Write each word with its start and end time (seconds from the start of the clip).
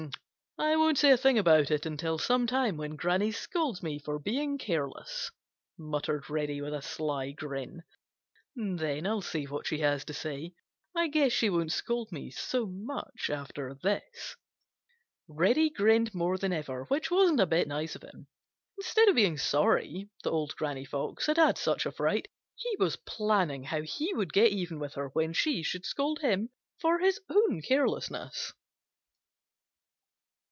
"I 0.57 0.75
won't 0.75 0.97
say 0.99 1.09
a 1.09 1.17
thing 1.17 1.39
about 1.39 1.71
it 1.71 1.85
until 1.87 2.19
some 2.19 2.45
time 2.45 2.77
when 2.77 2.95
Granny 2.95 3.31
scolds 3.31 3.81
me 3.81 3.97
for 3.97 4.19
being 4.19 4.57
careless," 4.59 5.31
muttered 5.77 6.29
Reddy, 6.29 6.61
with 6.61 6.73
a 6.73 6.83
sly 6.83 7.31
grin. 7.31 7.81
"Then 8.55 9.07
I'll 9.07 9.21
see 9.23 9.45
what 9.45 9.65
she 9.65 9.79
has 9.79 10.03
to 10.05 10.13
say. 10.13 10.53
I 10.95 11.07
guess 11.07 11.31
she 11.31 11.49
won't 11.49 11.71
scold 11.71 12.11
me 12.11 12.29
so 12.29 12.67
much 12.67 13.29
after 13.31 13.73
this." 13.81 14.35
Reddy 15.27 15.69
grinned 15.71 16.13
more 16.13 16.37
than 16.37 16.53
ever, 16.53 16.83
which 16.89 17.09
wasn't 17.09 17.39
a 17.39 17.47
bit 17.47 17.67
nice 17.67 17.95
of 17.95 18.03
him. 18.03 18.27
Instead 18.77 19.07
of 19.07 19.15
being 19.15 19.37
sorry 19.37 20.09
that 20.23 20.29
Old 20.31 20.55
Granny 20.57 20.85
Fox 20.85 21.25
had 21.25 21.37
had 21.37 21.57
such 21.57 21.87
a 21.87 21.91
fright, 21.91 22.27
he 22.55 22.75
was 22.77 22.97
planning 22.97 23.63
how 23.63 23.81
he 23.81 24.13
would 24.13 24.31
get 24.33 24.51
even 24.51 24.79
with 24.79 24.93
her 24.93 25.07
when 25.13 25.31
she 25.33 25.63
should 25.63 25.85
scold 25.87 26.19
him 26.19 26.49
for 26.79 26.99
his 26.99 27.19
own 27.29 27.61
carelessness. 27.63 28.53